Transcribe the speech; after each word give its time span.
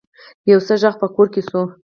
يو 0.51 0.59
څه 0.67 0.73
غږ 0.81 0.95
په 1.01 1.07
کور 1.15 1.27
کې 1.33 1.41
شو. 1.49 1.61